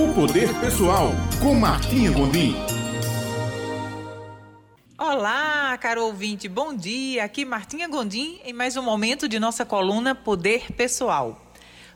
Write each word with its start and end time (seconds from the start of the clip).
O 0.00 0.14
Poder 0.14 0.48
Pessoal, 0.60 1.10
com 1.42 1.54
Martinha 1.54 2.10
Gondim. 2.10 2.54
Olá, 4.96 5.76
caro 5.76 6.06
ouvinte, 6.06 6.48
bom 6.48 6.74
dia. 6.74 7.22
Aqui 7.22 7.44
Martinha 7.44 7.86
Gondim 7.86 8.40
em 8.42 8.54
mais 8.54 8.78
um 8.78 8.82
momento 8.82 9.28
de 9.28 9.38
nossa 9.38 9.62
coluna 9.62 10.14
Poder 10.14 10.72
Pessoal. 10.72 11.38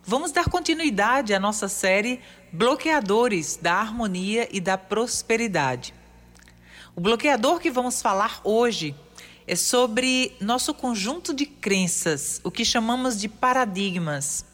Vamos 0.04 0.32
dar 0.32 0.50
continuidade 0.50 1.32
à 1.32 1.40
nossa 1.40 1.66
série 1.66 2.20
Bloqueadores 2.52 3.56
da 3.56 3.72
Harmonia 3.76 4.50
e 4.52 4.60
da 4.60 4.76
Prosperidade. 4.76 5.94
O 6.94 7.00
bloqueador 7.00 7.58
que 7.58 7.70
vamos 7.70 8.02
falar 8.02 8.38
hoje 8.44 8.94
é 9.46 9.56
sobre 9.56 10.36
nosso 10.38 10.74
conjunto 10.74 11.32
de 11.32 11.46
crenças, 11.46 12.38
o 12.44 12.50
que 12.50 12.66
chamamos 12.66 13.18
de 13.18 13.30
paradigmas. 13.30 14.44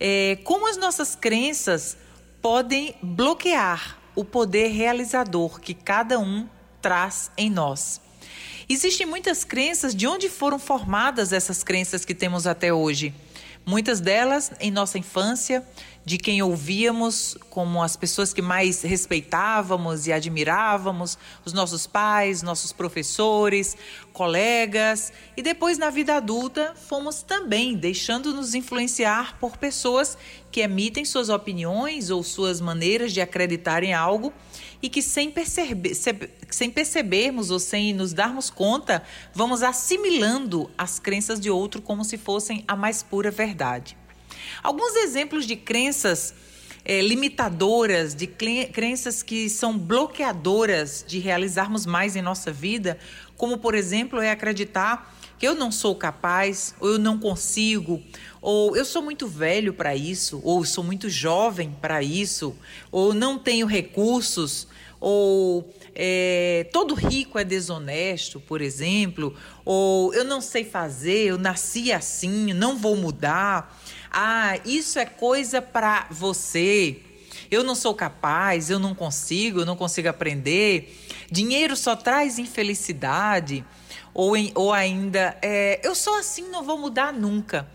É, 0.00 0.38
como 0.44 0.66
as 0.66 0.78
nossas 0.78 1.14
crenças 1.14 1.98
podem 2.42 2.94
bloquear 3.02 3.98
o 4.14 4.24
poder 4.24 4.68
realizador 4.68 5.60
que 5.60 5.74
cada 5.74 6.18
um 6.18 6.48
traz 6.80 7.30
em 7.36 7.50
nós. 7.50 8.00
Existem 8.68 9.06
muitas 9.06 9.44
crenças, 9.44 9.94
de 9.94 10.06
onde 10.06 10.28
foram 10.28 10.58
formadas 10.58 11.32
essas 11.32 11.62
crenças 11.64 12.04
que 12.04 12.14
temos 12.14 12.46
até 12.46 12.72
hoje? 12.72 13.12
Muitas 13.64 14.00
delas 14.00 14.50
em 14.58 14.70
nossa 14.70 14.98
infância, 14.98 15.64
de 16.04 16.16
quem 16.16 16.42
ouvíamos 16.42 17.36
como 17.50 17.82
as 17.82 17.94
pessoas 17.94 18.32
que 18.32 18.40
mais 18.40 18.82
respeitávamos 18.82 20.06
e 20.06 20.12
admirávamos, 20.12 21.18
os 21.44 21.52
nossos 21.52 21.86
pais, 21.86 22.42
nossos 22.42 22.72
professores, 22.72 23.76
colegas, 24.12 25.12
e 25.36 25.42
depois 25.42 25.76
na 25.76 25.90
vida 25.90 26.16
adulta 26.16 26.74
fomos 26.74 27.22
também 27.22 27.76
deixando-nos 27.76 28.54
influenciar 28.54 29.38
por 29.38 29.56
pessoas 29.58 30.16
que 30.50 30.60
emitem 30.60 31.04
suas 31.04 31.28
opiniões 31.28 32.10
ou 32.10 32.22
suas 32.22 32.60
maneiras 32.60 33.12
de 33.12 33.20
acreditar 33.20 33.84
em 33.84 33.92
algo 33.92 34.32
e 34.82 34.88
que 34.88 35.02
sem, 35.02 35.30
perceber, 35.30 35.92
sem 36.50 36.70
percebermos 36.70 37.50
ou 37.50 37.58
sem 37.58 37.92
nos 37.92 38.12
darmos 38.12 38.48
conta, 38.48 39.02
vamos 39.34 39.62
assimilando 39.62 40.70
as 40.76 40.98
crenças 40.98 41.38
de 41.38 41.50
outro 41.50 41.82
como 41.82 42.04
se 42.04 42.16
fossem 42.16 42.64
a 42.66 42.74
mais 42.74 43.02
pura 43.02 43.30
verdade. 43.30 43.59
Alguns 44.62 44.96
exemplos 44.96 45.46
de 45.46 45.56
crenças 45.56 46.34
é, 46.84 47.00
limitadoras, 47.00 48.14
de 48.14 48.26
crenças 48.26 49.22
que 49.22 49.48
são 49.48 49.78
bloqueadoras 49.78 51.04
de 51.06 51.18
realizarmos 51.18 51.86
mais 51.86 52.16
em 52.16 52.22
nossa 52.22 52.50
vida, 52.52 52.98
como 53.36 53.58
por 53.58 53.74
exemplo 53.74 54.20
é 54.20 54.30
acreditar 54.30 55.14
que 55.38 55.48
eu 55.48 55.54
não 55.54 55.72
sou 55.72 55.94
capaz, 55.94 56.74
ou 56.78 56.90
eu 56.90 56.98
não 56.98 57.18
consigo, 57.18 58.02
ou 58.42 58.76
eu 58.76 58.84
sou 58.84 59.00
muito 59.00 59.26
velho 59.26 59.72
para 59.72 59.96
isso, 59.96 60.38
ou 60.44 60.62
sou 60.66 60.84
muito 60.84 61.08
jovem 61.08 61.74
para 61.80 62.02
isso, 62.02 62.54
ou 62.92 63.14
não 63.14 63.38
tenho 63.38 63.66
recursos, 63.66 64.68
ou 65.00 65.72
é, 65.94 66.68
todo 66.72 66.94
rico 66.94 67.38
é 67.38 67.44
desonesto, 67.44 68.38
por 68.38 68.60
exemplo, 68.60 69.34
ou 69.64 70.12
eu 70.12 70.24
não 70.24 70.40
sei 70.42 70.62
fazer, 70.62 71.26
eu 71.26 71.38
nasci 71.38 71.90
assim, 71.90 72.52
não 72.52 72.76
vou 72.76 72.94
mudar. 72.96 73.80
Ah, 74.12 74.58
isso 74.64 74.98
é 74.98 75.06
coisa 75.06 75.62
para 75.62 76.06
você. 76.10 76.98
Eu 77.50 77.64
não 77.64 77.74
sou 77.74 77.94
capaz, 77.94 78.70
eu 78.70 78.78
não 78.78 78.94
consigo, 78.94 79.60
eu 79.60 79.66
não 79.66 79.74
consigo 79.74 80.08
aprender. 80.08 80.96
Dinheiro 81.30 81.74
só 81.76 81.96
traz 81.96 82.38
infelicidade. 82.38 83.64
Ou, 84.12 84.36
em, 84.36 84.52
ou 84.54 84.72
ainda, 84.72 85.36
é, 85.40 85.80
eu 85.82 85.94
sou 85.94 86.16
assim, 86.16 86.48
não 86.50 86.62
vou 86.62 86.78
mudar 86.78 87.12
nunca. 87.12 87.68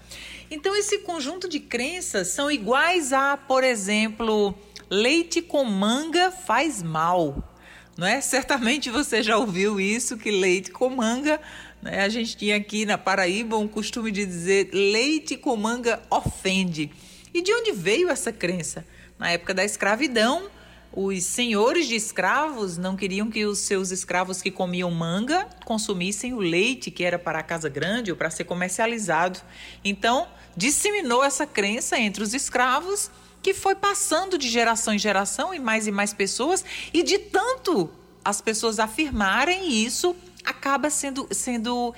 Então, 0.52 0.76
esse 0.76 1.00
conjunto 1.00 1.50
de 1.50 1.60
crenças 1.60 2.28
são 2.28 2.52
iguais 2.52 3.12
a, 3.12 3.36
por 3.36 3.64
exemplo, 3.64 4.54
leite 4.90 5.42
com 5.42 5.64
manga 5.64 6.32
faz 6.32 6.82
mal. 6.82 7.52
Não 7.98 8.06
é? 8.06 8.20
Certamente 8.20 8.90
você 8.90 9.24
já 9.24 9.38
ouviu 9.38 9.80
isso, 9.80 10.18
que 10.18 10.30
leite 10.30 10.70
com 10.72 10.90
manga 10.90 11.40
né? 11.86 12.04
A 12.04 12.10
gente 12.10 12.36
tinha 12.36 12.56
aqui 12.56 12.84
na 12.84 12.98
Paraíba 12.98 13.58
um 13.58 13.68
costume 13.68 14.12
de 14.12 14.26
dizer 14.26 14.72
leite 14.74 15.38
com 15.38 15.56
manga 15.56 16.02
ofende. 16.10 16.92
E 17.32 17.44
de 17.44 17.54
onde 17.54 17.72
veio 17.72 18.10
essa 18.10 18.32
crença? 18.32 18.84
Na 19.20 19.30
época 19.30 19.54
da 19.54 19.64
escravidão, 19.64 20.50
os 20.92 21.24
senhores 21.24 21.88
de 21.88 21.96
escravos 21.96 22.76
não 22.76 22.96
queriam 22.96 23.30
que 23.30 23.46
os 23.46 23.60
seus 23.60 23.92
escravos 23.92 24.42
que 24.42 24.50
comiam 24.50 24.90
manga 24.90 25.48
consumissem 25.64 26.34
o 26.34 26.40
leite 26.40 26.90
que 26.90 27.04
era 27.04 27.20
para 27.20 27.38
a 27.38 27.44
casa 27.44 27.70
grande 27.70 28.10
ou 28.10 28.18
para 28.18 28.32
ser 28.32 28.46
comercializado. 28.46 29.40
Então, 29.84 30.28
disseminou 30.58 31.24
essa 31.24 31.46
crença 31.46 32.00
entre 32.00 32.24
os 32.24 32.34
escravos 32.34 33.12
que 33.46 33.54
foi 33.54 33.76
passando 33.76 34.40
de 34.40 34.50
geração 34.50 34.92
em 34.92 34.98
geração 34.98 35.54
e 35.54 35.60
mais 35.60 35.86
e 35.86 35.92
mais 35.92 36.12
pessoas, 36.12 36.66
e 36.92 37.04
de 37.04 37.20
tanto 37.20 37.92
as 38.24 38.42
pessoas 38.42 38.80
afirmarem 38.80 39.72
isso, 39.86 40.16
acaba 40.44 40.90
sendo, 40.90 41.28
sendo 41.30 41.94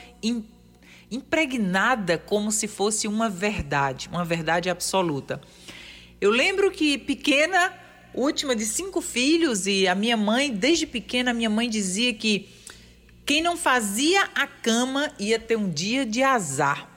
impregnada 1.09 2.17
como 2.17 2.51
se 2.51 2.67
fosse 2.67 3.07
uma 3.07 3.29
verdade, 3.29 4.09
uma 4.09 4.25
verdade 4.25 4.69
absoluta. 4.69 5.39
Eu 6.19 6.31
lembro 6.31 6.69
que 6.69 6.97
pequena, 6.97 7.73
última 8.13 8.53
de 8.53 8.65
cinco 8.65 8.99
filhos, 8.99 9.67
e 9.67 9.87
a 9.87 9.95
minha 9.95 10.17
mãe, 10.17 10.51
desde 10.51 10.85
pequena, 10.85 11.33
minha 11.33 11.49
mãe 11.49 11.69
dizia 11.69 12.13
que 12.13 12.49
quem 13.25 13.41
não 13.41 13.55
fazia 13.55 14.23
a 14.35 14.47
cama 14.47 15.13
ia 15.17 15.39
ter 15.39 15.55
um 15.55 15.69
dia 15.69 16.05
de 16.05 16.21
azar. 16.21 16.96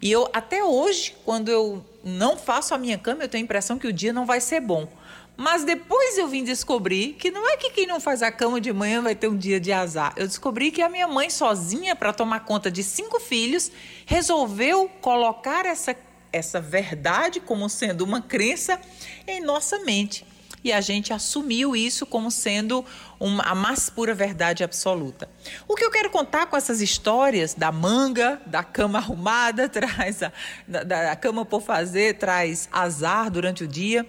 E 0.00 0.10
eu, 0.12 0.28
até 0.32 0.62
hoje, 0.62 1.16
quando 1.24 1.48
eu 1.48 1.84
não 2.04 2.36
faço 2.36 2.74
a 2.74 2.78
minha 2.78 2.96
cama, 2.96 3.24
eu 3.24 3.28
tenho 3.28 3.42
a 3.42 3.44
impressão 3.44 3.78
que 3.78 3.86
o 3.86 3.92
dia 3.92 4.12
não 4.12 4.24
vai 4.24 4.40
ser 4.40 4.60
bom. 4.60 4.88
Mas 5.36 5.64
depois 5.64 6.18
eu 6.18 6.26
vim 6.26 6.42
descobrir 6.42 7.12
que 7.12 7.30
não 7.30 7.48
é 7.48 7.56
que 7.56 7.70
quem 7.70 7.86
não 7.86 8.00
faz 8.00 8.22
a 8.22 8.32
cama 8.32 8.60
de 8.60 8.72
manhã 8.72 9.00
vai 9.00 9.14
ter 9.14 9.28
um 9.28 9.36
dia 9.36 9.60
de 9.60 9.72
azar. 9.72 10.12
Eu 10.16 10.26
descobri 10.26 10.72
que 10.72 10.82
a 10.82 10.88
minha 10.88 11.06
mãe, 11.06 11.30
sozinha, 11.30 11.94
para 11.94 12.12
tomar 12.12 12.40
conta 12.40 12.70
de 12.70 12.82
cinco 12.82 13.20
filhos, 13.20 13.70
resolveu 14.04 14.90
colocar 15.00 15.64
essa, 15.64 15.94
essa 16.32 16.60
verdade 16.60 17.38
como 17.38 17.68
sendo 17.68 18.02
uma 18.02 18.20
crença 18.20 18.80
em 19.28 19.40
nossa 19.40 19.78
mente. 19.84 20.26
E 20.62 20.72
a 20.72 20.80
gente 20.80 21.12
assumiu 21.12 21.76
isso 21.76 22.04
como 22.04 22.30
sendo 22.30 22.84
uma, 23.20 23.42
a 23.44 23.54
mais 23.54 23.88
pura 23.88 24.14
verdade 24.14 24.64
absoluta. 24.64 25.28
O 25.66 25.74
que 25.74 25.84
eu 25.84 25.90
quero 25.90 26.10
contar 26.10 26.46
com 26.46 26.56
essas 26.56 26.80
histórias 26.80 27.54
da 27.54 27.70
manga, 27.70 28.40
da 28.44 28.62
cama 28.62 28.98
arrumada, 28.98 29.68
traz 29.70 30.22
a, 30.22 30.32
da, 30.66 30.82
da 30.82 31.16
cama 31.16 31.44
por 31.44 31.62
fazer, 31.62 32.18
traz 32.18 32.68
azar 32.72 33.30
durante 33.30 33.64
o 33.64 33.68
dia 33.68 34.06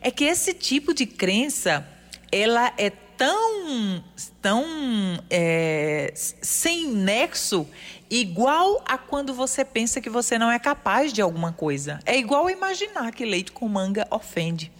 é 0.00 0.10
que 0.10 0.24
esse 0.24 0.52
tipo 0.52 0.92
de 0.94 1.06
crença 1.06 1.86
ela 2.30 2.72
é 2.76 2.90
tão, 2.90 4.04
tão 4.40 4.64
é, 5.28 6.12
sem 6.14 6.88
nexo, 6.88 7.66
igual 8.10 8.82
a 8.86 8.96
quando 8.96 9.34
você 9.34 9.64
pensa 9.64 10.00
que 10.00 10.10
você 10.10 10.38
não 10.38 10.50
é 10.50 10.58
capaz 10.58 11.12
de 11.12 11.20
alguma 11.20 11.52
coisa. 11.52 11.98
É 12.06 12.16
igual 12.16 12.48
imaginar 12.48 13.12
que 13.12 13.24
leite 13.24 13.50
com 13.50 13.68
manga 13.68 14.06
ofende. 14.10 14.70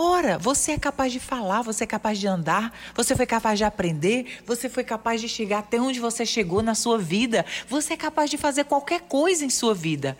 Ora, 0.00 0.38
você 0.38 0.70
é 0.70 0.78
capaz 0.78 1.12
de 1.12 1.18
falar, 1.18 1.60
você 1.60 1.82
é 1.82 1.86
capaz 1.86 2.20
de 2.20 2.28
andar, 2.28 2.72
você 2.94 3.16
foi 3.16 3.26
capaz 3.26 3.58
de 3.58 3.64
aprender, 3.64 4.38
você 4.46 4.68
foi 4.68 4.84
capaz 4.84 5.20
de 5.20 5.28
chegar 5.28 5.58
até 5.58 5.80
onde 5.80 5.98
você 5.98 6.24
chegou 6.24 6.62
na 6.62 6.76
sua 6.76 6.96
vida, 6.96 7.44
você 7.68 7.94
é 7.94 7.96
capaz 7.96 8.30
de 8.30 8.38
fazer 8.38 8.62
qualquer 8.62 9.00
coisa 9.00 9.44
em 9.44 9.50
sua 9.50 9.74
vida. 9.74 10.16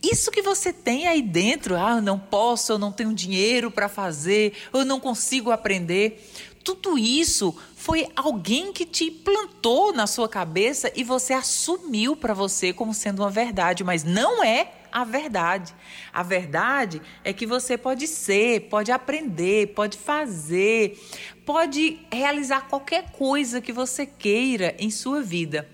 Isso 0.00 0.30
que 0.30 0.42
você 0.42 0.72
tem 0.72 1.08
aí 1.08 1.20
dentro, 1.20 1.74
ah, 1.74 1.96
eu 1.96 2.02
não 2.02 2.20
posso, 2.20 2.70
eu 2.70 2.78
não 2.78 2.92
tenho 2.92 3.12
dinheiro 3.12 3.68
para 3.68 3.88
fazer, 3.88 4.52
eu 4.72 4.84
não 4.84 5.00
consigo 5.00 5.50
aprender. 5.50 6.24
Tudo 6.62 6.96
isso 6.96 7.52
foi 7.74 8.08
alguém 8.14 8.72
que 8.72 8.86
te 8.86 9.10
plantou 9.10 9.92
na 9.92 10.06
sua 10.06 10.28
cabeça 10.28 10.92
e 10.94 11.02
você 11.02 11.32
assumiu 11.32 12.14
para 12.14 12.32
você 12.32 12.72
como 12.72 12.94
sendo 12.94 13.24
uma 13.24 13.30
verdade, 13.30 13.82
mas 13.82 14.04
não 14.04 14.44
é 14.44 14.70
a 14.96 15.04
verdade. 15.04 15.74
A 16.10 16.22
verdade 16.22 17.02
é 17.22 17.30
que 17.30 17.44
você 17.44 17.76
pode 17.76 18.06
ser, 18.06 18.62
pode 18.70 18.90
aprender, 18.90 19.74
pode 19.74 19.98
fazer, 19.98 20.98
pode 21.44 21.98
realizar 22.10 22.62
qualquer 22.62 23.10
coisa 23.10 23.60
que 23.60 23.74
você 23.74 24.06
queira 24.06 24.74
em 24.78 24.90
sua 24.90 25.20
vida. 25.20 25.68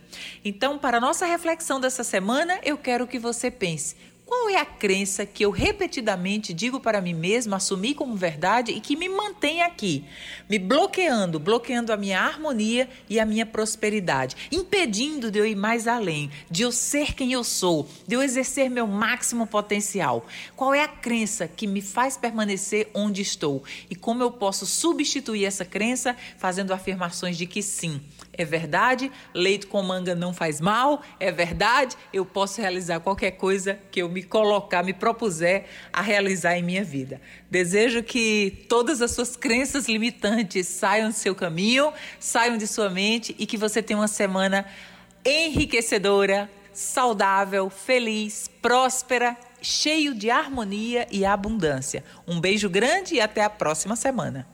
Então, 0.44 0.76
para 0.76 0.96
a 0.96 1.00
nossa 1.00 1.25
reflexão 1.25 1.79
dessa 1.79 2.02
semana, 2.02 2.58
eu 2.64 2.76
quero 2.76 3.06
que 3.06 3.17
você 3.17 3.49
pense: 3.49 3.94
qual 4.34 4.49
é 4.49 4.56
a 4.56 4.64
crença 4.64 5.26
que 5.26 5.44
eu 5.44 5.50
repetidamente 5.50 6.55
digo 6.55 6.81
para 6.81 7.02
mim 7.02 7.12
mesma, 7.12 7.58
assumir 7.58 7.93
como 7.93 8.17
verdade 8.17 8.73
e 8.73 8.81
que 8.81 8.96
me 8.96 9.06
mantém 9.06 9.61
aqui, 9.61 10.06
me 10.49 10.58
bloqueando, 10.58 11.38
bloqueando 11.38 11.93
a 11.93 11.99
minha 11.99 12.19
harmonia 12.19 12.88
e 13.11 13.20
a 13.20 13.26
minha 13.26 13.44
prosperidade, 13.44 14.34
impedindo 14.50 15.31
de 15.31 15.38
eu 15.38 15.44
ir 15.44 15.55
mais 15.55 15.87
além, 15.87 16.31
de 16.50 16.62
eu 16.62 16.73
ser 16.73 17.12
quem 17.12 17.34
eu 17.34 17.44
sou, 17.44 17.87
de 18.08 18.14
eu 18.14 18.23
exercer 18.23 18.70
meu 18.70 18.87
máximo 18.87 19.46
potencial? 19.46 20.26
Qual 20.56 20.73
é 20.73 20.82
a 20.82 20.88
crença 20.88 21.46
que 21.46 21.67
me 21.67 21.82
faz 21.82 22.17
permanecer 22.17 22.88
onde 22.94 23.20
estou? 23.20 23.62
E 23.90 23.94
como 23.94 24.23
eu 24.23 24.31
posso 24.31 24.64
substituir 24.64 25.44
essa 25.44 25.67
crença 25.67 26.17
fazendo 26.38 26.73
afirmações 26.73 27.37
de 27.37 27.44
que 27.44 27.62
sim, 27.62 28.00
É 28.34 28.46
verdade, 28.46 29.12
leite 29.34 29.67
com 29.67 29.82
manga 29.82 30.14
não 30.14 30.32
faz 30.32 30.58
mal. 30.58 31.02
É 31.20 31.31
verdade, 31.31 31.96
eu 32.12 32.25
posso 32.25 32.62
realizar 32.62 32.99
qualquer 33.00 33.32
coisa 33.32 33.79
que 33.90 34.00
eu 34.00 34.08
me 34.08 34.23
colocar, 34.23 34.82
me 34.82 34.94
propuser 34.94 35.67
a 35.93 36.00
realizar 36.00 36.56
em 36.56 36.62
minha 36.62 36.82
vida. 36.82 37.20
Desejo 37.50 38.02
que 38.02 38.64
todas 38.70 39.02
as 39.02 39.11
suas 39.11 39.37
crenças 39.37 39.87
limitantes 39.87 40.67
saiam 40.67 41.11
do 41.11 41.14
seu 41.14 41.34
caminho, 41.34 41.93
saiam 42.19 42.56
de 42.56 42.67
sua 42.67 42.88
mente 42.88 43.37
e 43.38 43.44
que 43.44 43.58
você 43.58 43.82
tenha 43.82 44.00
uma 44.00 44.08
semana 44.08 44.64
enriquecedora, 45.25 46.50
saudável, 46.73 47.69
feliz, 47.69 48.49
próspera, 48.62 49.37
cheio 49.61 50.14
de 50.14 50.31
harmonia 50.31 51.06
e 51.11 51.25
abundância. 51.25 52.02
Um 52.26 52.40
beijo 52.40 52.70
grande 52.70 53.17
e 53.17 53.20
até 53.20 53.44
a 53.44 53.50
próxima 53.50 53.94
semana. 53.94 54.46